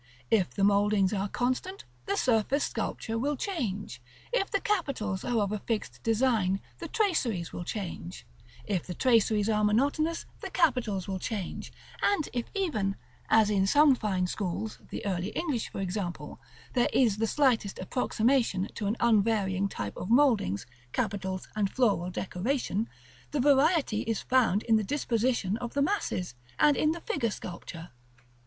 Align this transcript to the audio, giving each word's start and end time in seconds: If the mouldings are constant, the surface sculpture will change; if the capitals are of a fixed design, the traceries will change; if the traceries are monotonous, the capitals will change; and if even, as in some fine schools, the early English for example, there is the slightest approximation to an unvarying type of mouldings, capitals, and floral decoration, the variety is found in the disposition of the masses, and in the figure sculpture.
If 0.31 0.55
the 0.55 0.63
mouldings 0.63 1.13
are 1.13 1.29
constant, 1.29 1.85
the 2.07 2.15
surface 2.15 2.63
sculpture 2.63 3.19
will 3.19 3.37
change; 3.37 4.01
if 4.33 4.49
the 4.49 4.59
capitals 4.59 5.23
are 5.23 5.37
of 5.37 5.51
a 5.51 5.59
fixed 5.59 6.01
design, 6.01 6.59
the 6.79 6.87
traceries 6.87 7.53
will 7.53 7.63
change; 7.63 8.25
if 8.65 8.81
the 8.87 8.95
traceries 8.95 9.47
are 9.47 9.63
monotonous, 9.63 10.25
the 10.39 10.49
capitals 10.49 11.07
will 11.07 11.19
change; 11.19 11.71
and 12.01 12.29
if 12.33 12.45
even, 12.55 12.95
as 13.29 13.51
in 13.51 13.67
some 13.67 13.93
fine 13.93 14.25
schools, 14.25 14.79
the 14.89 15.05
early 15.05 15.29
English 15.35 15.69
for 15.69 15.81
example, 15.81 16.39
there 16.73 16.89
is 16.91 17.17
the 17.17 17.27
slightest 17.27 17.77
approximation 17.77 18.69
to 18.73 18.87
an 18.87 18.97
unvarying 18.99 19.67
type 19.69 19.95
of 19.95 20.09
mouldings, 20.09 20.65
capitals, 20.93 21.47
and 21.55 21.69
floral 21.69 22.09
decoration, 22.09 22.89
the 23.29 23.39
variety 23.39 24.01
is 24.01 24.19
found 24.23 24.63
in 24.63 24.77
the 24.77 24.83
disposition 24.83 25.57
of 25.57 25.75
the 25.75 25.81
masses, 25.83 26.33
and 26.57 26.75
in 26.75 26.89
the 26.91 27.01
figure 27.01 27.29
sculpture. 27.29 27.91